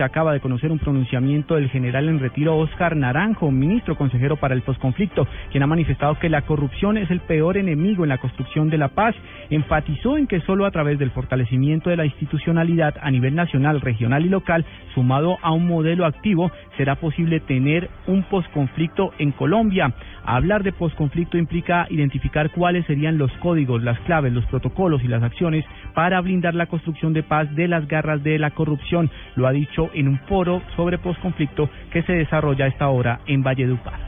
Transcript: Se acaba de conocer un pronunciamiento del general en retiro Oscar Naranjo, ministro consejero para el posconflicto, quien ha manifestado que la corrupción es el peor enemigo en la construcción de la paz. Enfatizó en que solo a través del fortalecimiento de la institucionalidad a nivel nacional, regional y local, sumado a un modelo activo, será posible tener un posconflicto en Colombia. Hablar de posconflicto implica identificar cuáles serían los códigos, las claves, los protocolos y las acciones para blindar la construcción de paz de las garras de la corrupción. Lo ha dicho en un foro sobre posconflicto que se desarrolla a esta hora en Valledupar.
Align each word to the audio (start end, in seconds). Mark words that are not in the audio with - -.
Se 0.00 0.04
acaba 0.04 0.32
de 0.32 0.40
conocer 0.40 0.72
un 0.72 0.78
pronunciamiento 0.78 1.56
del 1.56 1.68
general 1.68 2.08
en 2.08 2.20
retiro 2.20 2.56
Oscar 2.56 2.96
Naranjo, 2.96 3.50
ministro 3.50 3.98
consejero 3.98 4.38
para 4.38 4.54
el 4.54 4.62
posconflicto, 4.62 5.28
quien 5.50 5.62
ha 5.62 5.66
manifestado 5.66 6.18
que 6.18 6.30
la 6.30 6.40
corrupción 6.40 6.96
es 6.96 7.10
el 7.10 7.20
peor 7.20 7.58
enemigo 7.58 8.02
en 8.02 8.08
la 8.08 8.16
construcción 8.16 8.70
de 8.70 8.78
la 8.78 8.88
paz. 8.88 9.14
Enfatizó 9.50 10.16
en 10.16 10.26
que 10.26 10.40
solo 10.40 10.64
a 10.64 10.70
través 10.70 10.98
del 10.98 11.10
fortalecimiento 11.10 11.90
de 11.90 11.98
la 11.98 12.06
institucionalidad 12.06 12.94
a 13.02 13.10
nivel 13.10 13.34
nacional, 13.34 13.82
regional 13.82 14.24
y 14.24 14.30
local, 14.30 14.64
sumado 14.94 15.36
a 15.42 15.52
un 15.52 15.66
modelo 15.66 16.06
activo, 16.06 16.50
será 16.78 16.94
posible 16.94 17.40
tener 17.40 17.90
un 18.06 18.22
posconflicto 18.22 19.12
en 19.18 19.32
Colombia. 19.32 19.92
Hablar 20.24 20.62
de 20.62 20.72
posconflicto 20.72 21.36
implica 21.36 21.86
identificar 21.90 22.50
cuáles 22.52 22.86
serían 22.86 23.18
los 23.18 23.32
códigos, 23.38 23.82
las 23.82 23.98
claves, 24.00 24.32
los 24.32 24.46
protocolos 24.46 25.04
y 25.04 25.08
las 25.08 25.22
acciones 25.22 25.66
para 25.94 26.22
blindar 26.22 26.54
la 26.54 26.66
construcción 26.66 27.12
de 27.12 27.22
paz 27.22 27.54
de 27.54 27.68
las 27.68 27.86
garras 27.86 28.22
de 28.22 28.38
la 28.38 28.52
corrupción. 28.52 29.10
Lo 29.36 29.46
ha 29.46 29.52
dicho 29.52 29.89
en 29.94 30.08
un 30.08 30.18
foro 30.20 30.62
sobre 30.76 30.98
posconflicto 30.98 31.68
que 31.92 32.02
se 32.02 32.12
desarrolla 32.12 32.64
a 32.64 32.68
esta 32.68 32.88
hora 32.88 33.20
en 33.26 33.42
Valledupar. 33.42 33.99